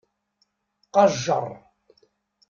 [0.93, 1.47] Qajjer.